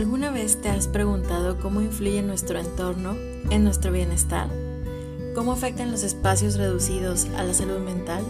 [0.00, 3.16] ¿Alguna vez te has preguntado cómo influye nuestro entorno
[3.50, 4.48] en nuestro bienestar?
[5.34, 8.24] ¿Cómo afectan los espacios reducidos a la salud mental?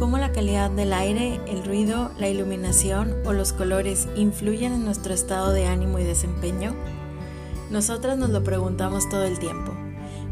[0.00, 5.14] ¿Cómo la calidad del aire, el ruido, la iluminación o los colores influyen en nuestro
[5.14, 6.74] estado de ánimo y desempeño?
[7.70, 9.72] Nosotras nos lo preguntamos todo el tiempo.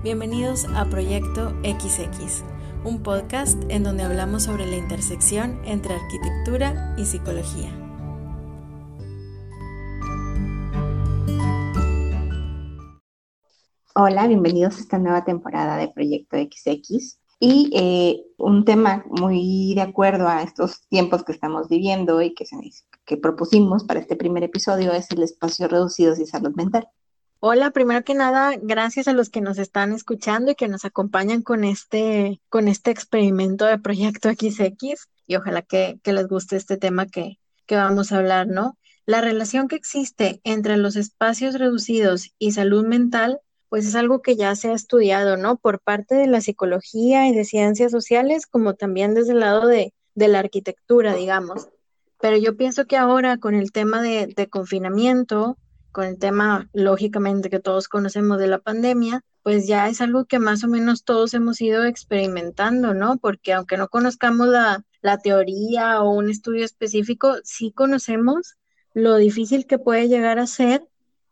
[0.02, 2.42] Bienvenidos a Proyecto XX,
[2.82, 7.87] un podcast en donde hablamos sobre la intersección entre arquitectura y psicología.
[14.00, 17.18] Hola, bienvenidos a esta nueva temporada de Proyecto XX.
[17.40, 22.44] Y eh, un tema muy de acuerdo a estos tiempos que estamos viviendo y que,
[23.04, 26.86] que propusimos para este primer episodio es el espacio reducidos y salud mental.
[27.40, 31.42] Hola, primero que nada, gracias a los que nos están escuchando y que nos acompañan
[31.42, 36.76] con este, con este experimento de Proyecto XX y ojalá que, que les guste este
[36.76, 38.78] tema que, que vamos a hablar, ¿no?
[39.06, 44.36] La relación que existe entre los espacios reducidos y salud mental pues es algo que
[44.36, 45.56] ya se ha estudiado, ¿no?
[45.56, 49.92] Por parte de la psicología y de ciencias sociales, como también desde el lado de,
[50.14, 51.68] la arquitectura, digamos.
[52.20, 55.58] Pero yo pienso que ahora con el tema de, confinamiento,
[55.92, 60.38] con el tema, lógicamente, que todos conocemos de la pandemia, pues ya es algo que
[60.38, 63.18] más o menos todos hemos ido experimentando, ¿no?
[63.18, 68.56] Porque aunque no conozcamos la, la teoría o un estudio específico, sí conocemos
[68.92, 70.84] lo difícil que puede llegar a ser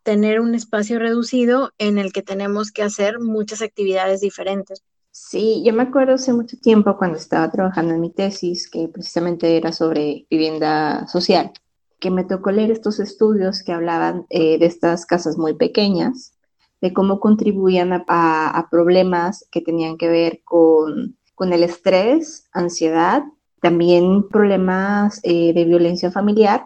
[0.06, 4.84] tener un espacio reducido en el que tenemos que hacer muchas actividades diferentes.
[5.10, 9.56] Sí, yo me acuerdo hace mucho tiempo cuando estaba trabajando en mi tesis, que precisamente
[9.56, 11.50] era sobre vivienda social,
[11.98, 16.34] que me tocó leer estos estudios que hablaban eh, de estas casas muy pequeñas,
[16.80, 23.24] de cómo contribuían a, problemas que tenían que ver con, con el estrés, ansiedad,
[23.60, 26.62] también problemas eh, de violencia familiar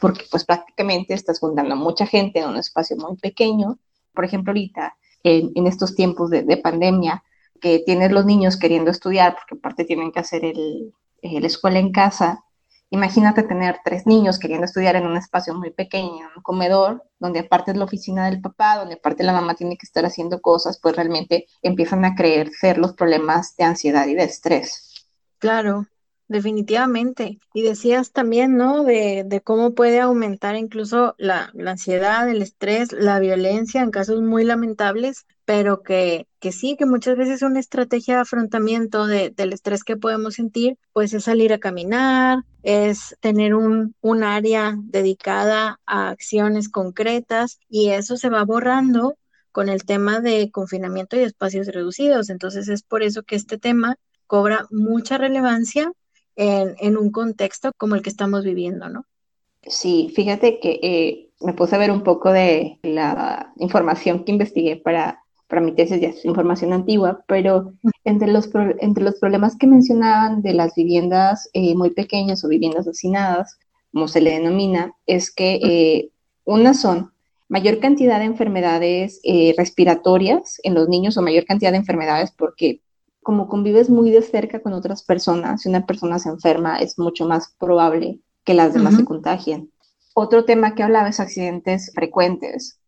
[0.00, 3.78] porque pues prácticamente estás juntando mucha gente en un espacio muy pequeño.
[4.14, 7.22] Por ejemplo, ahorita, en, estos tiempos de, pandemia,
[7.60, 10.92] que tienes los niños queriendo estudiar, porque aparte tienen que hacer el,
[11.22, 12.44] la escuela en casa,
[12.90, 17.40] imagínate tener tres niños queriendo estudiar en un espacio muy pequeño, en un comedor, donde
[17.40, 20.78] aparte es la oficina del papá, donde aparte la mamá tiene que estar haciendo cosas,
[20.80, 25.06] pues realmente empiezan a crecer los problemas de ansiedad y de estrés.
[25.38, 25.86] Claro,
[26.28, 27.38] Definitivamente.
[27.54, 28.84] Y decías también, ¿no?
[28.84, 35.26] De, cómo puede aumentar incluso la, ansiedad, el estrés, la violencia en casos muy lamentables,
[35.46, 40.34] pero que, sí, que muchas veces una estrategia de afrontamiento de, del estrés que podemos
[40.34, 47.88] sentir, pues es salir a caminar, es tener un área dedicada a acciones concretas y
[47.90, 49.16] eso se va borrando
[49.50, 52.28] con el tema de confinamiento y espacios reducidos.
[52.28, 53.96] Entonces es por eso que este tema
[54.26, 55.90] cobra mucha relevancia
[56.38, 59.04] en, un contexto como el que estamos viviendo, ¿no?
[59.62, 64.76] Sí, fíjate que eh, me puse a ver un poco de la información que investigué
[64.76, 67.72] para, para mi tesis, ya es información antigua, pero
[68.04, 72.86] entre los, entre los problemas que mencionaban de las viviendas eh, muy pequeñas o viviendas
[72.86, 73.58] hacinadas,
[73.92, 76.10] como se le denomina, es que eh,
[76.44, 77.12] unas son
[77.48, 79.22] mayor cantidad de enfermedades
[79.56, 82.82] respiratorias en los niños o mayor cantidad de enfermedades porque
[83.28, 87.26] como convives muy de cerca con otras personas, si una persona se enferma, es mucho
[87.26, 89.70] más probable que las demás se contagien.
[90.14, 92.80] Otro tema que hablaba es accidentes frecuentes,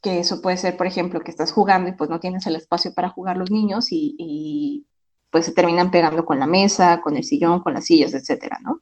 [0.00, 2.94] que eso puede ser, por ejemplo, que estás jugando y pues no tienes el espacio
[2.94, 4.86] para jugar los niños y,
[5.32, 8.80] pues se terminan pegando con la mesa, con el sillón, con las sillas, etcétera, ¿no?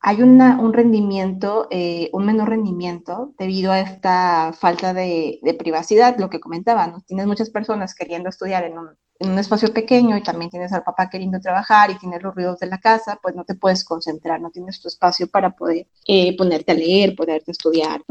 [0.00, 6.40] hay un rendimiento, eh, un menor rendimiento debido a esta falta de, privacidad, lo que
[6.40, 7.00] comentaba, ¿no?
[7.06, 8.88] Tienes muchas personas queriendo estudiar en un,
[9.20, 12.78] espacio pequeño y también tienes al papá queriendo trabajar y tienes los ruidos de la
[12.78, 16.74] casa, pues no te puedes concentrar, no tienes tu espacio para poder eh, ponerte a
[16.74, 18.02] leer, poderte estudiar.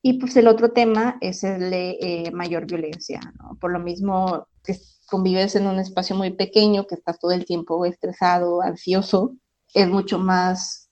[0.00, 3.56] Y pues el otro tema es el de eh, mayor violencia, ¿no?
[3.58, 7.84] Por lo mismo que convives en un espacio muy pequeño, que estás todo el tiempo
[7.84, 9.34] estresado, ansioso,
[9.74, 10.90] es mucho más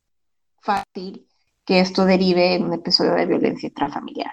[0.60, 1.26] fácil
[1.64, 4.32] que esto derive en un episodio de violencia intrafamiliar.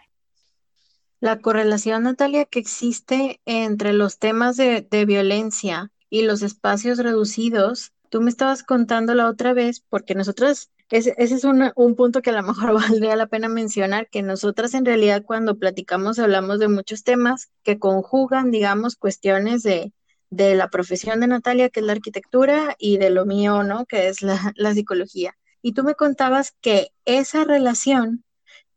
[1.24, 8.20] La correlación, Natalia, que existe entre los temas de, violencia y los espacios reducidos, tú
[8.20, 12.44] me estabas contando la otra vez, porque nosotras, ese, es un, punto que a lo
[12.44, 17.50] mejor valdría la pena mencionar, que nosotras en realidad cuando platicamos hablamos de muchos temas
[17.64, 19.94] que conjugan, digamos, cuestiones de,
[20.30, 23.86] de la profesión de Natalia, que es la arquitectura, y de lo mío, ¿no?
[23.86, 25.38] Que es la psicología.
[25.62, 28.26] Y tú me contabas que esa relación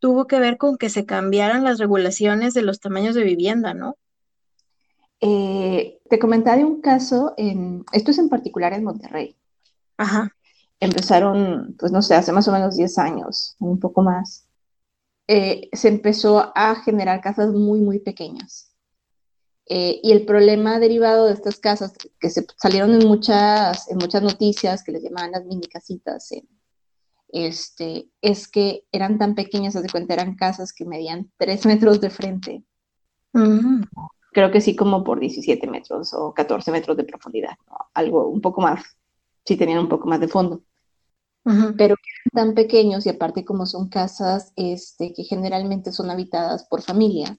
[0.06, 3.96] tuvo que ver con que se cambiaran las regulaciones de los tamaños de vivienda, ¿no?
[5.20, 9.34] Eh, te comentaba de un caso, en, esto es en particular en Monterrey.
[9.96, 10.30] Ajá.
[10.78, 14.46] Empezaron, pues no sé, hace más o menos 10 años, un poco más.
[15.26, 18.72] eh, se empezó a generar casas muy, muy pequeñas.
[19.68, 24.22] Eh, y el problema derivado de estas casas, que se salieron en muchas, en muchas
[24.22, 26.28] noticias, que les llamaban las mini casitas,
[27.44, 32.10] este, es que eran tan pequeñas, de cuenta, eran casas que medían 3 metros de
[32.10, 32.64] frente.
[34.32, 37.56] Creo que sí, como por 17 metros o 14 metros de profundidad,
[37.94, 38.82] algo un poco más,
[39.44, 40.62] sí tenían un poco más de fondo.
[41.44, 46.82] Pero eran tan pequeños y aparte como son casas este, que generalmente son habitadas por
[46.82, 47.36] familias,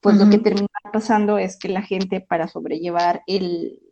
[0.00, 3.82] pues lo que termina pasando es que la gente para sobrellevar el,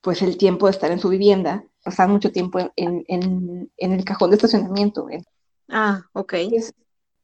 [0.00, 4.04] pues el tiempo de estar en su vivienda, pasan mucho tiempo en, en, en el
[4.04, 5.06] cajón de estacionamiento.
[5.68, 6.34] Ah, ok.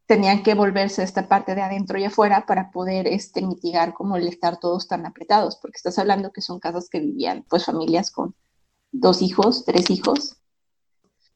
[0.06, 4.26] tenían que volverse esta parte de adentro y afuera para poder este, mitigar como el
[4.28, 8.34] estar todos tan apretados, porque estás hablando que son casas que vivían pues familias con
[8.92, 10.36] dos hijos, tres hijos.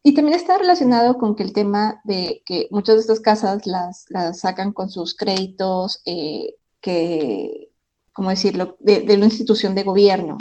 [0.02, 4.04] Y también está relacionado con que el tema de que muchas de estas casas las,
[4.10, 7.70] las sacan con sus créditos eh, que,
[8.12, 10.36] ¿cómo decirlo?, de, de una institución de gobierno.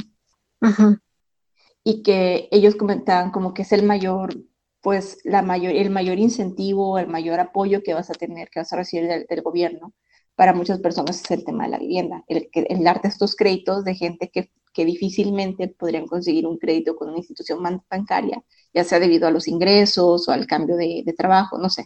[1.83, 4.35] Y que ellos comentaban como que es el mayor,
[4.81, 8.71] pues, la mayor, el mayor incentivo, el mayor apoyo que vas a tener, que vas
[8.73, 9.93] a recibir del, gobierno
[10.35, 13.95] para muchas personas es el tema de la vivienda, el, el darte estos créditos de
[13.95, 18.43] gente que, que, difícilmente podrían conseguir un crédito con una institución bancaria,
[18.73, 21.85] ya sea debido a los ingresos o al cambio de, de trabajo, no sé.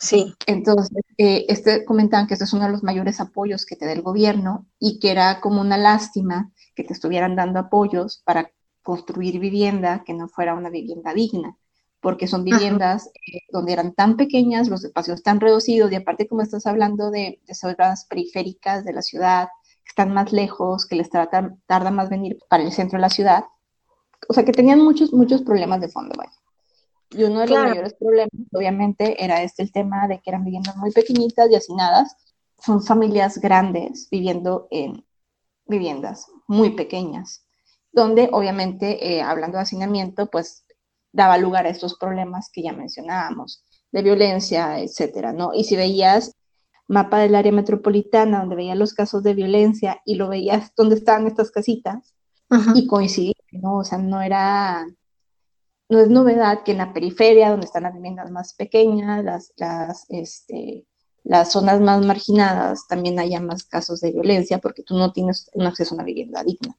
[0.00, 0.34] Sí.
[0.46, 3.92] Entonces, eh, este, comentaban que este es uno de los mayores apoyos que te da
[3.92, 8.52] el gobierno y que era como una lástima que te estuvieran dando apoyos para
[8.88, 11.58] construir vivienda que no fuera una vivienda digna,
[12.00, 16.40] porque son viviendas eh, donde eran tan pequeñas, los espacios tan reducidos y aparte como
[16.40, 19.48] estás hablando de, de zonas periféricas de la ciudad,
[19.84, 23.10] que están más lejos, que les tarda, tarda más venir para el centro de la
[23.10, 23.44] ciudad,
[24.26, 26.32] o sea que tenían muchos, muchos problemas de fondo, vaya.
[27.10, 30.78] Y uno de los mayores problemas, obviamente, era este el tema de que eran viviendas
[30.78, 32.16] muy pequeñitas y hacinadas.
[32.58, 35.04] Son familias grandes viviendo en
[35.66, 37.47] viviendas muy pequeñas,
[37.98, 40.64] donde obviamente, eh, hablando de hacinamiento, pues
[41.12, 45.52] daba lugar a estos problemas que ya mencionábamos, de violencia, etcétera, ¿no?
[45.54, 46.34] Y si veías
[46.86, 51.26] mapa del área metropolitana, donde veías los casos de violencia y lo veías donde estaban
[51.26, 52.14] estas casitas,
[52.74, 53.76] y coincidía, ¿no?
[53.78, 54.86] O sea, no era
[55.88, 60.04] no es novedad que en la periferia, donde están las viviendas más pequeñas, las, las,
[60.08, 60.86] este,
[61.24, 65.66] las zonas más marginadas, también haya más casos de violencia porque tú no tienes un
[65.66, 66.76] acceso a una vivienda digna.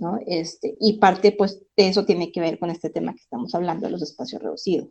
[0.00, 0.18] ¿No?
[0.26, 3.88] Este, y parte pues de eso tiene que ver con este tema que estamos hablando
[3.88, 4.88] los espacios reducidos.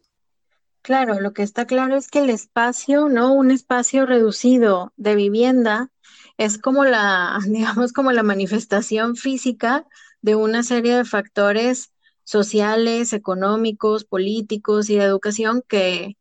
[0.82, 3.34] Claro, lo que está claro es que el espacio, ¿no?
[3.34, 5.92] Un espacio reducido de vivienda
[6.38, 9.86] es como la, digamos, como la manifestación física
[10.22, 11.92] de una serie de factores
[12.24, 16.18] sociales, económicos, políticos y de educación que,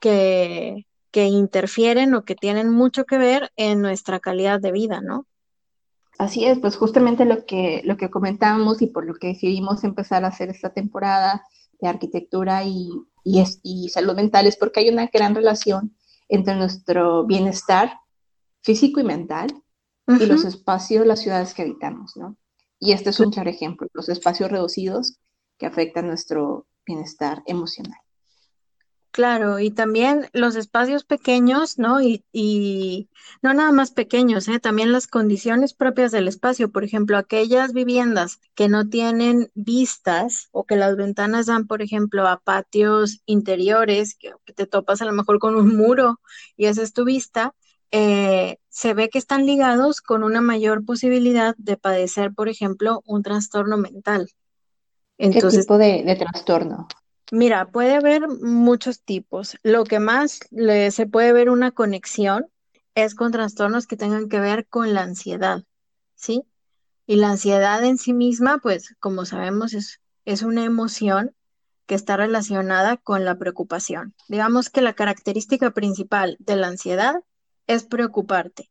[0.00, 5.26] que, que interfieren o que tienen mucho que ver en nuestra calidad de vida, ¿no?
[6.18, 10.24] Así es, pues justamente lo que, lo que comentábamos y por lo que decidimos empezar
[10.24, 11.44] a hacer esta temporada
[11.80, 12.90] de arquitectura y,
[13.22, 15.96] y, y salud mental es porque hay una gran relación
[16.28, 17.92] entre nuestro bienestar
[18.62, 19.46] físico y mental
[20.08, 22.36] y los espacios, las ciudades que habitamos, ¿no?
[22.80, 25.18] Y este es un claro ejemplo, los espacios reducidos
[25.58, 27.98] que afecta nuestro bienestar emocional.
[29.18, 32.00] Claro, y también los espacios pequeños, ¿no?
[32.00, 33.08] Y, y
[33.42, 34.60] no nada más pequeños, ¿eh?
[34.60, 36.70] también las condiciones propias del espacio.
[36.70, 42.28] Por ejemplo, aquellas viviendas que no tienen vistas o que las ventanas dan, por ejemplo,
[42.28, 46.20] a patios interiores, que, te topas a lo mejor con un muro
[46.56, 47.56] y esa es tu vista,
[47.90, 53.24] eh, se ve que están ligados con una mayor posibilidad de padecer, por ejemplo, un
[53.24, 54.30] trastorno mental.
[55.18, 56.86] Entonces, ¿Qué tipo de, trastorno?
[57.30, 59.58] Mira, puede haber muchos tipos.
[59.62, 62.46] Lo que más se puede ver una conexión
[62.94, 65.62] es con trastornos que tengan que ver con la ansiedad,
[66.14, 66.42] ¿sí?
[67.06, 71.34] Y la ansiedad en sí misma, pues como sabemos, es, es una emoción
[71.86, 74.14] que está relacionada con la preocupación.
[74.28, 77.22] Digamos que la característica principal de la ansiedad
[77.66, 78.70] es preocuparte,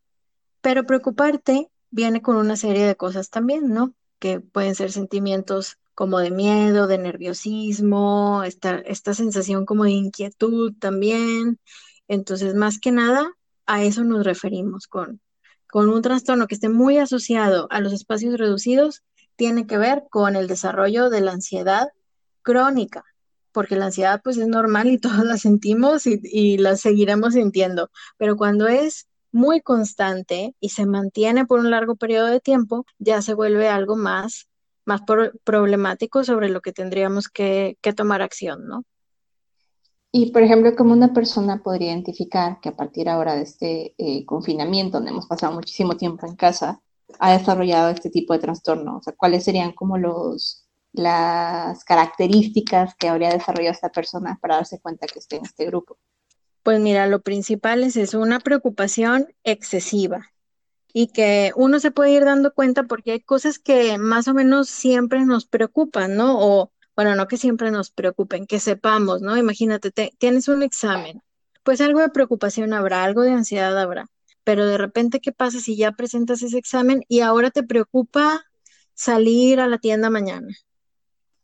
[0.61, 3.93] pero preocuparte viene con una serie de cosas también, ¿no?
[4.19, 10.75] Que pueden ser sentimientos como de miedo, de nerviosismo, esta, esta sensación como de inquietud
[10.79, 11.59] también.
[12.07, 13.31] Entonces, más que nada,
[13.65, 15.21] a eso nos referimos con,
[15.67, 19.01] con un trastorno que esté muy asociado a los espacios reducidos,
[19.37, 21.87] tiene que ver con el desarrollo de la ansiedad
[22.43, 23.03] crónica,
[23.51, 27.89] porque la ansiedad pues es normal y todos la sentimos y, y la seguiremos sintiendo,
[28.17, 33.23] pero cuando es muy constante y se mantiene por un largo periodo de tiempo, ya
[33.23, 34.47] se vuelve algo más
[34.87, 35.01] más
[35.43, 38.83] problemático sobre lo que tendríamos que, tomar acción, ¿no?
[40.11, 44.25] Y, por ejemplo, ¿cómo una persona podría identificar que a partir ahora de este eh,
[44.25, 46.81] confinamiento, donde hemos pasado muchísimo tiempo en casa,
[47.19, 48.97] ha desarrollado este tipo de trastorno?
[48.97, 54.79] O sea, ¿cuáles serían como los, las características que habría desarrollado esta persona para darse
[54.79, 55.97] cuenta que esté en este grupo?
[56.63, 60.31] Pues mira, lo principal es eso, una preocupación excesiva
[60.93, 64.69] y que uno se puede ir dando cuenta porque hay cosas que más o menos
[64.69, 66.39] siempre nos preocupan, ¿no?
[66.39, 69.37] O bueno, no que siempre nos preocupen, que sepamos, ¿no?
[69.37, 71.21] Imagínate, tienes un examen,
[71.63, 74.09] pues algo de preocupación habrá, algo de ansiedad habrá,
[74.43, 78.45] pero de repente, ¿qué pasa si ya presentas ese examen y ahora te preocupa
[78.95, 80.47] salir a la tienda mañana?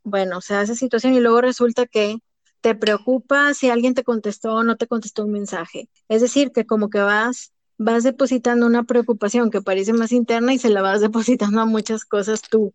[0.03, 2.17] Bueno, o sea, esa situación y luego resulta que
[2.61, 5.89] te preocupa si alguien te contestó o no te contestó un mensaje.
[6.07, 10.59] Es decir, que como que vas vas depositando una preocupación que parece más interna y
[10.59, 12.73] se la vas depositando a muchas cosas tú.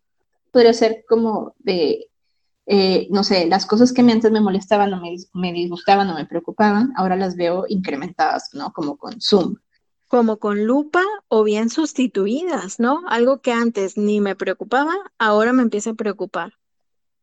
[0.51, 2.09] Podría ser como de
[2.71, 5.01] eh, no sé, las cosas que antes me molestaban o
[5.33, 8.71] me, disgustaban o me preocupaban, ahora las veo incrementadas, ¿no?
[8.73, 9.55] Como con Zoom.
[10.07, 13.01] Como con lupa o bien sustituidas, ¿no?
[13.07, 16.59] Algo que antes ni me preocupaba, ahora me empieza a preocupar.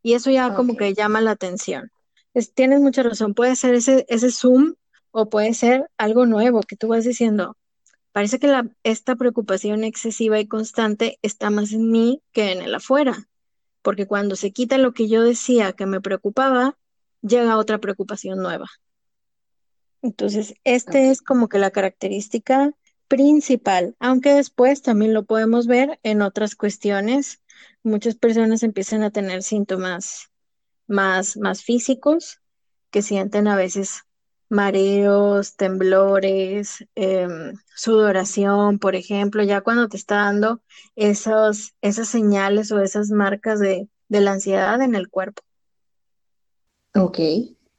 [0.03, 1.93] Y eso ya como que llama la atención.
[2.57, 4.75] tienes mucha razón, puede ser ese, ese Zoom
[5.13, 7.57] o puede ser algo nuevo que tú vas diciendo.
[8.17, 12.75] Parece que la, esta preocupación excesiva y constante está más en mí que en el
[12.75, 13.29] afuera
[13.87, 16.77] porque cuando se quita lo que yo decía que me preocupaba,
[17.23, 18.67] llega otra preocupación nueva.
[20.03, 22.73] Entonces, este es como que la característica
[23.07, 27.45] principal, aunque después también lo podemos ver en otras cuestiones.
[27.85, 30.33] Muchas personas empiezan a tener síntomas
[30.89, 32.41] más, más físicos,
[32.91, 34.03] que sienten a veces
[34.49, 40.61] mareos, temblores, em, sudoración, por ejemplo, ya cuando te está dando
[40.95, 45.43] esos, esas señales o esas marcas de, la ansiedad en el cuerpo.
[46.95, 47.19] Ok.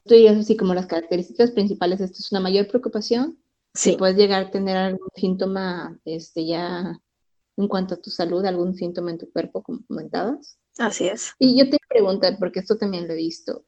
[0.03, 3.39] Tú dirías así como las características principales, esto es una mayor preocupación.
[3.73, 3.95] Sí.
[3.97, 6.99] Puedes llegar a tener algún síntoma, este, ya
[7.57, 10.57] en cuanto a tu salud, algún síntoma en tu cuerpo, como comentabas.
[10.77, 11.33] Así es.
[11.39, 13.65] Y yo te pregunto, porque esto también lo he visto,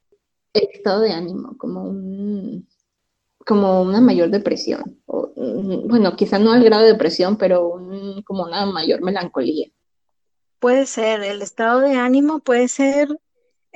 [0.53, 2.67] el estado de ánimo, como un,
[3.49, 5.01] como una mayor depresión.
[5.07, 7.81] Mm, bueno, quizá no al grado de depresión, pero
[8.23, 9.69] como una mayor melancolía.
[10.59, 13.07] Puede ser, el estado de ánimo puede ser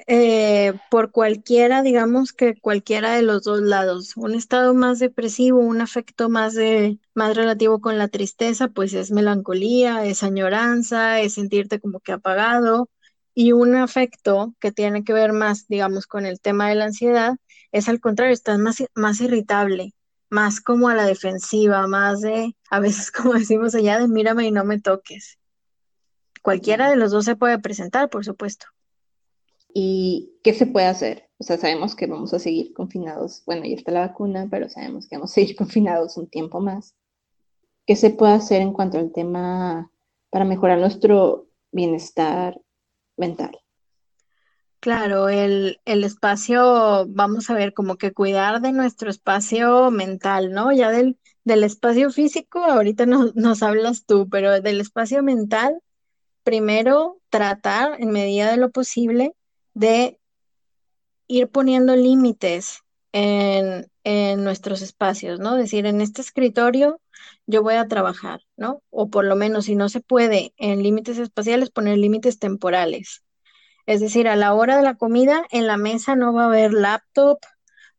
[0.06, 4.16] eh, por cualquiera, digamos que cualquiera de los dos lados.
[4.16, 9.10] Un estado más depresivo, un afecto más de más relativo con la tristeza, pues es
[9.10, 12.90] melancolía, es añoranza, es sentirte como que apagado.
[13.34, 17.34] Y un afecto que tiene que ver más, digamos, con el tema de la ansiedad,
[17.74, 19.94] es al contrario, estás más, más irritable,
[20.30, 24.52] más como a la defensiva, más de, a veces como decimos allá, de mírame y
[24.52, 25.40] no me toques.
[26.42, 28.68] Cualquiera de los dos se puede presentar, por supuesto.
[29.74, 31.30] ¿Y qué se puede hacer?
[31.40, 33.42] O sea, sabemos que vamos a seguir confinados.
[33.46, 36.96] Bueno, ya está la vacuna, pero sabemos que vamos a seguir confinados un tiempo más.
[37.88, 39.92] ¿Qué se puede hacer en cuanto al tema
[40.30, 42.62] para mejorar nuestro bienestar
[43.18, 43.63] mental?
[44.84, 50.74] Claro, el, el, espacio, vamos a ver, como que cuidar de nuestro espacio mental, ¿no?
[50.74, 55.80] Ya del, del espacio físico, ahorita nos hablas tú, pero del espacio mental,
[56.44, 59.34] primero tratar en medida de lo posible
[59.74, 60.20] de
[61.28, 62.82] ir poniendo límites
[63.14, 65.56] en, en nuestros espacios, ¿no?
[65.56, 67.00] Decir, en este escritorio
[67.48, 68.84] yo voy a trabajar, ¿no?
[68.90, 73.24] O por lo menos, si no se puede en límites espaciales, poner límites temporales
[73.86, 76.74] es decir, a la hora de la comida, en la mesa no va a haber
[76.74, 77.40] laptop,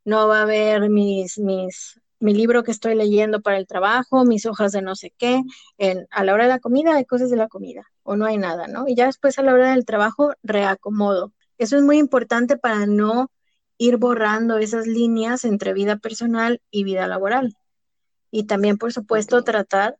[0.03, 4.45] no va a haber mis, mis, mi libro que estoy leyendo para el trabajo, mis
[4.45, 5.41] hojas de no sé qué.
[5.77, 8.37] En, a la hora de la comida hay cosas de la comida o no hay
[8.37, 8.87] nada, ¿no?
[8.87, 11.33] Y ya después a la hora del trabajo reacomodo.
[11.57, 13.31] Eso es muy importante para no
[13.77, 17.55] ir borrando esas líneas entre vida personal y vida laboral.
[18.31, 19.97] Y también, por supuesto, tratar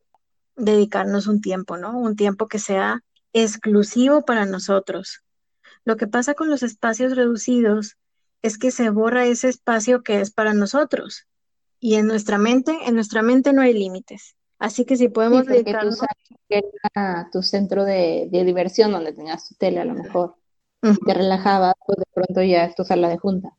[0.55, 1.97] de dedicarnos un tiempo, ¿no?
[1.97, 3.01] Un tiempo que sea
[3.33, 5.24] exclusivo para nosotros,
[5.85, 7.97] lo que pasa con los espacios reducidos
[8.41, 11.27] es que se borra ese espacio que es para nosotros.
[11.79, 14.35] Y en nuestra mente, en nuestra mente no hay límites.
[14.57, 16.01] Así que si podemos sí, dedicarnos...
[16.49, 16.61] que
[16.93, 20.35] era tu centro de, diversión donde tenías tu tele a lo mejor,
[20.81, 23.53] te relajabas, pues de pronto ya es tu sala de juntas.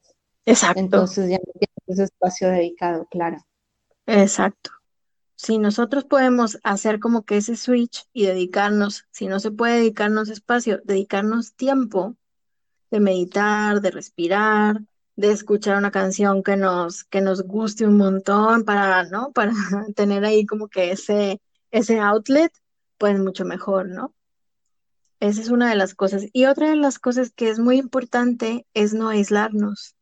[0.45, 0.81] Exacto.
[0.81, 3.39] Entonces ya no tienes ese espacio dedicado, claro.
[4.07, 4.71] Exacto.
[5.37, 10.31] Si nosotros podemos hacer como que ese switch y dedicarnos, si no se puede dedicarnos
[10.31, 12.17] espacio, dedicarnos tiempo
[12.91, 14.81] de meditar, de respirar,
[15.15, 19.33] de escuchar una canción que nos, que nos guste un montón para, ¿no?
[19.35, 19.53] Para
[19.95, 21.41] tener ahí como que ese,
[21.71, 22.53] ese outlet,
[22.99, 24.15] pues mucho mejor, ¿no?
[25.21, 26.27] Esa es una de las cosas.
[26.33, 29.97] Y otra de las cosas que es muy importante es no aislarnos,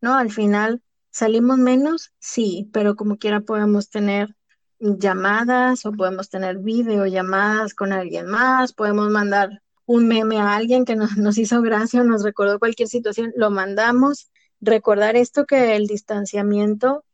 [0.00, 0.14] ¿no?
[0.14, 0.82] Al final
[1.16, 2.12] ¿Salimos menos?
[2.18, 4.35] Sí, pero como quiera podemos tener
[4.78, 10.96] llamadas o podemos tener videollamadas con alguien más, podemos mandar un meme a alguien que
[10.96, 14.30] nos, nos hizo gracia o nos recordó cualquier situación, lo mandamos.
[14.60, 17.04] Recordar esto que el distanciamiento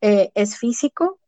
[0.00, 1.18] eh, es físico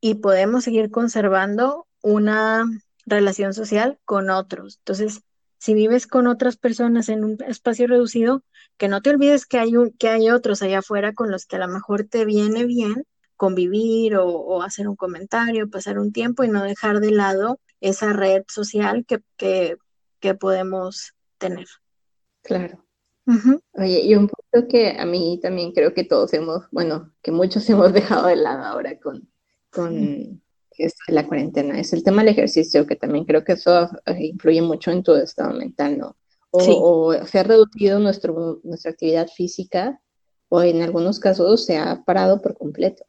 [0.00, 2.64] y podemos seguir conservando una
[3.06, 4.78] relación social con otros.
[4.78, 5.22] Entonces,
[5.58, 8.42] si vives con otras personas en un espacio reducido,
[8.78, 11.56] que no te olvides que hay, un, que hay otros allá afuera con los que
[11.56, 13.04] a lo mejor te viene bien
[13.40, 18.42] convivir o, hacer un comentario, pasar un tiempo y no dejar de lado esa red
[18.48, 19.22] social que,
[20.20, 21.66] que, podemos tener.
[22.42, 22.84] Claro.
[23.72, 27.66] Oye, y un punto que a mí también creo que todos hemos, bueno, que muchos
[27.70, 29.26] hemos dejado de lado ahora con,
[29.70, 30.42] con
[31.08, 34.90] la cuarentena, es el tema del ejercicio, que también creo que eso eh, influye mucho
[34.90, 36.18] en tu estado mental, ¿no?
[36.50, 39.98] O, se ha reducido nuestro, nuestra actividad física
[40.50, 43.06] o en algunos casos se ha parado por completo.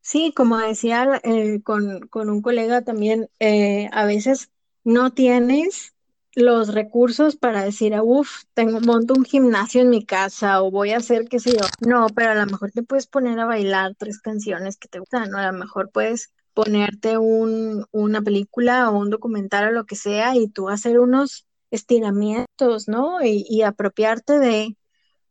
[0.00, 4.50] Sí, como decía eh, con, con, un colega también, eh, a veces
[4.82, 5.92] no tienes
[6.34, 10.98] los recursos para decir, uff, tengo, monto un gimnasio en mi casa o voy a
[10.98, 11.66] hacer qué sé yo.
[11.86, 15.30] No, pero a lo mejor te puedes poner a bailar tres canciones que te gustan,
[15.30, 15.38] ¿no?
[15.38, 20.36] A lo mejor puedes ponerte un, una película o un documental o lo que sea
[20.36, 23.18] y tú hacer unos estiramientos, ¿no?
[23.22, 24.76] Y, apropiarte de,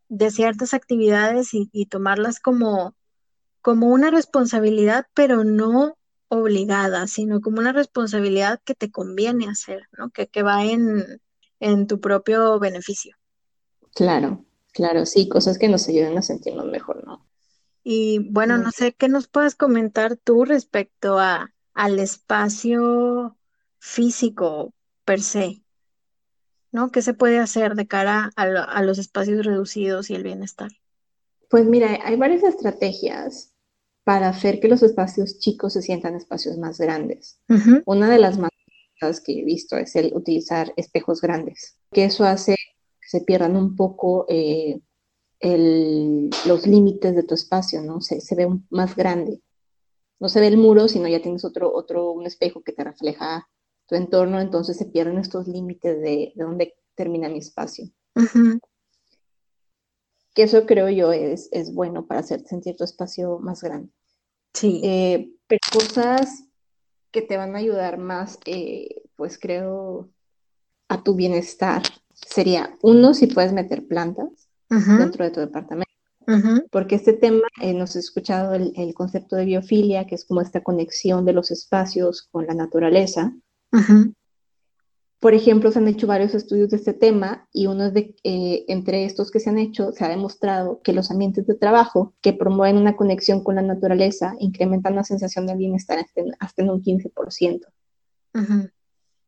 [0.09, 2.95] de, ciertas actividades y, y tomarlas como,
[3.67, 5.97] como una responsabilidad, pero no
[6.29, 10.09] obligada, sino como una responsabilidad que te conviene hacer, ¿no?
[10.09, 11.19] Que, que va en,
[11.59, 13.17] en tu propio beneficio.
[13.93, 17.27] Claro, claro, sí, cosas que nos ayuden a sentirnos mejor, ¿no?
[17.83, 23.38] Y bueno, no sé qué nos puedes comentar tú respecto a, al espacio
[23.79, 25.62] físico per se,
[26.71, 26.89] ¿no?
[26.89, 30.71] ¿Qué se puede hacer de cara a, a los espacios reducidos y el bienestar?
[31.50, 33.53] Pues mira, hay varias estrategias
[34.07, 37.41] para hacer que los espacios chicos se sientan espacios más grandes.
[37.85, 38.51] Una de las más
[39.20, 43.75] que he visto es el utilizar espejos grandes, que eso hace que se pierdan un
[43.75, 44.79] poco eh,
[45.41, 48.00] los límites de tu espacio, ¿no?
[48.00, 49.41] Se, ve más grande.
[50.22, 53.50] No se ve el muro, sino ya tienes otro, otro, un espejo que te refleja
[53.87, 57.83] tu entorno, entonces se pierden estos límites de, de dónde termina mi espacio.
[60.37, 63.89] Que eso creo yo es, es bueno para hacer sentir tu espacio más grande.
[64.53, 64.81] Sí.
[64.83, 66.43] Eh, pero cosas
[67.09, 70.11] que te van a ayudar más, eh, pues creo,
[70.89, 71.81] a tu bienestar.
[72.13, 75.91] Sería, uno, si puedes meter plantas dentro de tu departamento.
[76.69, 80.41] Porque este tema, eh, nos he escuchado el, el, concepto de biofilia, que es como
[80.41, 83.33] esta conexión de los espacios con la naturaleza.
[85.20, 89.03] Por ejemplo, se han hecho varios estudios de este tema y uno de, eh, entre
[89.06, 92.77] estos que se han hecho, se ha demostrado que los ambientes de trabajo que promueven
[92.77, 95.98] una conexión con la naturaleza incrementan la sensación de bienestar
[96.40, 97.62] hasta, en un 15%.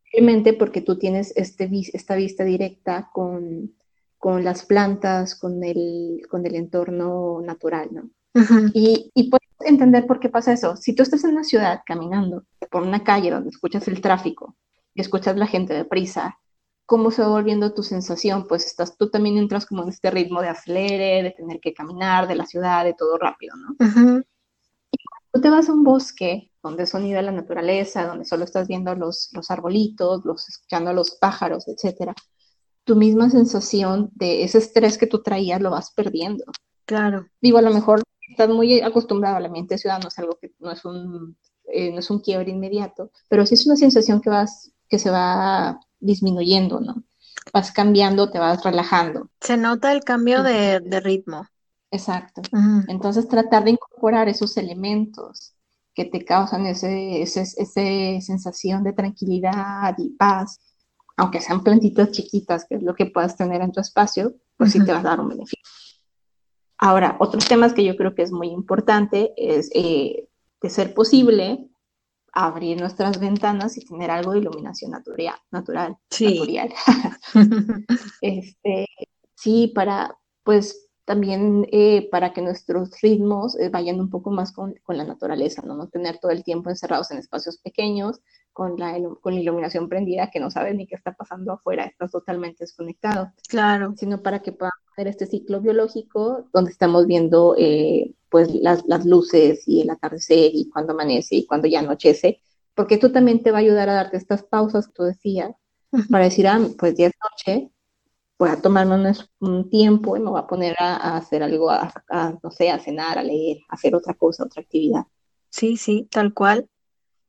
[0.04, 3.74] Simplemente porque tú tienes este, esta vista directa con,
[4.16, 8.10] con, las plantas, con el, con el entorno natural, ¿no?
[8.72, 10.76] y, y puedes entender por qué pasa eso.
[10.76, 14.56] Si tú estás en una ciudad caminando por una calle donde escuchas el tráfico,
[14.94, 16.38] y escuchas la gente deprisa,
[16.86, 18.46] ¿cómo se va volviendo tu sensación?
[18.48, 22.26] Pues estás, tú también entras como en este ritmo de acelere, de tener que caminar,
[22.26, 23.76] de la ciudad, de todo rápido, ¿no?
[24.90, 28.24] Y cuando tú te vas a un bosque donde es sonido de la naturaleza, donde
[28.24, 32.14] solo estás viendo los, los arbolitos, los, escuchando a los pájaros, etcétera,
[32.84, 36.44] tu misma sensación de ese estrés que tú traías lo vas perdiendo.
[36.86, 37.28] Claro.
[37.40, 40.72] Digo, a lo mejor estás muy acostumbrado al ambiente ciudad, no es algo que no
[40.72, 41.36] es un,
[41.72, 45.10] eh, no es un quiebre inmediato, pero sí es una sensación que vas que se
[45.10, 47.04] va disminuyendo, ¿no?
[47.54, 49.30] Vas cambiando, te vas relajando.
[49.40, 51.46] Se nota el cambio de, ritmo.
[51.90, 52.42] Exacto.
[52.88, 55.54] Entonces tratar de incorporar esos elementos
[55.94, 60.60] que te causan ese, ese, sensación de tranquilidad y paz,
[61.16, 64.84] aunque sean plantitas chiquitas, que es lo que puedas tener en tu espacio, pues sí
[64.84, 65.62] te va a dar un beneficio.
[66.78, 70.28] Ahora, otros temas que yo creo que es muy importante es, eh,
[70.62, 71.69] de ser posible,
[72.32, 76.58] abrir nuestras ventanas y tener algo de iluminación natural, natural, sí.
[78.20, 78.86] este,
[79.34, 84.74] sí, para, pues, también eh, para que nuestros ritmos eh, vayan un poco más con,
[84.84, 85.74] con, la naturaleza, ¿no?
[85.74, 88.20] No tener todo el tiempo encerrados en espacios pequeños,
[88.52, 92.10] con la, con la iluminación prendida, que no sabes ni qué está pasando afuera, estás
[92.10, 93.32] totalmente desconectado.
[93.48, 93.94] Claro.
[93.96, 99.06] Sino para que podamos hacer este ciclo biológico donde estamos viendo eh, pues las, las,
[99.06, 102.40] luces y el atardecer y cuando amanece y cuando ya anochece,
[102.74, 105.52] porque esto también te va a ayudar a darte estas pausas que tú decías,
[106.10, 107.70] para decir, ah, pues ya es noche,
[108.38, 111.92] voy a tomarme un, tiempo y me voy a poner a, hacer algo, a,
[112.42, 115.04] no sé, a cenar, a leer, a hacer otra cosa, otra actividad.
[115.48, 116.68] Sí, sí, tal cual.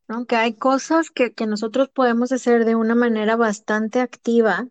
[0.08, 4.68] Aunque hay cosas que, que nosotros podemos hacer de una manera bastante activa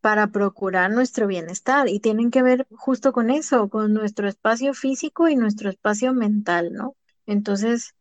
[0.00, 5.28] para procurar nuestro bienestar y tienen que ver justo con eso, con nuestro espacio físico
[5.28, 6.96] y nuestro espacio mental, ¿no?
[7.26, 7.94] Entonces,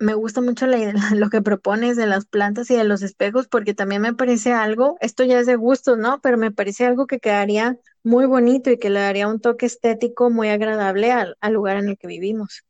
[0.00, 0.78] me gusta mucho la
[1.14, 4.96] lo que propones de las plantas y de los espejos, porque también me parece algo,
[5.00, 6.20] esto ya es de gusto, ¿no?
[6.20, 10.30] Pero me parece algo que quedaría muy bonito y que le daría un toque estético
[10.30, 12.64] muy agradable al, lugar en el que vivimos.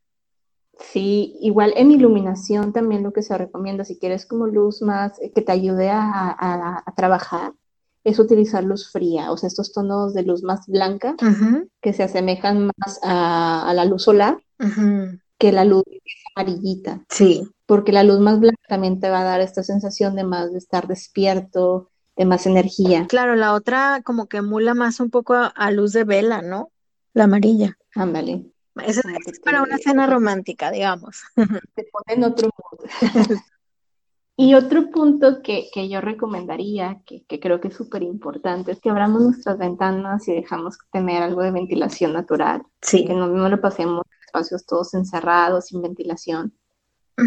[0.78, 5.30] Sí, igual en iluminación también lo que se recomienda, si quieres como luz más eh,
[5.30, 7.52] que te ayude a, trabajar,
[8.04, 11.16] es utilizar luz fría, o sea, estos tonos de luz más blanca
[11.80, 14.38] que se asemejan más a, la luz solar
[15.40, 15.84] que la luz
[16.36, 17.00] amarillita.
[17.08, 17.50] Sí.
[17.64, 20.58] Porque la luz más blanca también te va a dar esta sensación de más de
[20.58, 23.06] estar despierto, de más energía.
[23.08, 26.70] Claro, la otra como que emula más un poco a, luz de vela, ¿no?
[27.14, 27.78] La amarilla.
[27.94, 28.52] Ándale.
[28.86, 31.22] Esa es para una cena romántica, digamos.
[31.34, 32.84] Te pone en otro modo.
[34.40, 39.20] y otro punto que, yo recomendaría, que, creo que es súper importante, es que abramos
[39.20, 42.62] nuestras ventanas y dejamos tener algo de ventilación natural.
[42.80, 43.04] Sí.
[43.04, 46.54] Que no, no lo pasemos espacios todos encerrados, sin ventilación,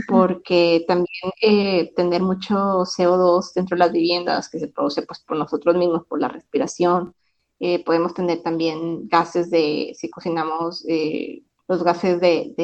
[0.08, 5.38] porque también eh, tener mucho CO2 dentro de las viviendas que se produce pues, por
[5.38, 7.14] nosotros mismos, por la respiración.
[7.60, 12.56] Eh, podemos tener también gases de, si cocinamos, eh, los gases de,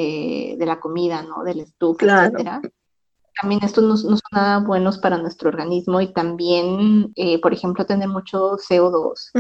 [0.57, 1.43] de, la comida, ¿no?
[1.43, 2.61] Del estufa, etcétera.
[3.41, 8.57] También estos no, son nada buenos para nuestro organismo y también, por ejemplo, tener mucho
[8.57, 9.31] CO2,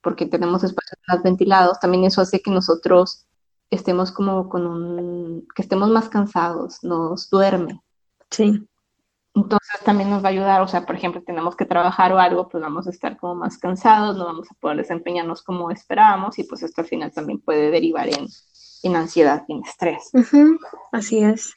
[0.00, 3.26] porque tenemos espacios más ventilados, también eso hace que nosotros
[3.70, 7.80] estemos como con un, que estemos más cansados, nos duerme.
[8.30, 8.66] Sí.
[9.34, 12.48] Entonces también nos va a ayudar, o sea, por ejemplo, tenemos que trabajar o algo,
[12.48, 16.44] pues vamos a estar como más cansados, no vamos a poder desempeñarnos como esperábamos y
[16.44, 18.26] pues esto al final también puede derivar en,
[18.82, 20.10] en ansiedad y en estrés.
[20.90, 21.52] Así es.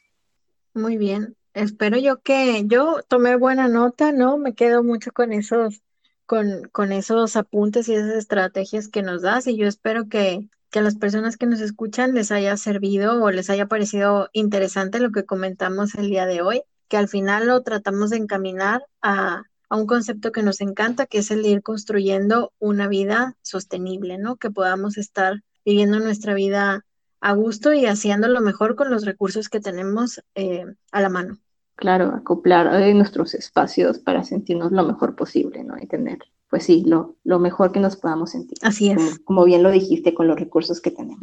[0.73, 1.37] Muy bien.
[1.53, 4.37] Espero yo que yo tomé buena nota, ¿no?
[4.37, 5.81] Me quedo mucho con esos,
[6.25, 10.79] con, con esos apuntes y esas estrategias que nos das y yo espero que, que
[10.79, 15.11] a las personas que nos escuchan les haya servido o les haya parecido interesante lo
[15.11, 19.85] que comentamos el día de hoy, que al final lo tratamos de encaminar a, un
[19.85, 24.37] concepto que nos encanta, que es el de ir construyendo una vida sostenible, ¿no?
[24.37, 26.85] Que podamos estar viviendo nuestra vida
[27.21, 31.37] a gusto y haciendo lo mejor con los recursos que tenemos eh, a la mano.
[31.75, 35.77] Claro, acoplar eh, nuestros espacios para sentirnos lo mejor posible, ¿no?
[35.77, 38.57] Y tener pues sí, lo, lo mejor que nos podamos sentir.
[38.61, 39.19] Así es.
[39.19, 41.19] Como, bien lo dijiste, con los recursos que tenemos.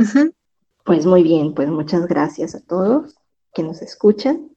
[0.84, 3.16] Pues muy bien, pues muchas gracias a todos
[3.52, 4.50] que nos escuchan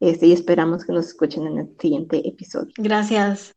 [0.00, 2.72] este, y esperamos que nos escuchen en el siguiente episodio.
[2.78, 3.55] Gracias.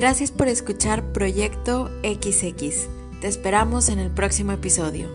[0.00, 2.88] Gracias por escuchar Proyecto XX.
[3.20, 5.10] Te esperamos en el próximo episodio.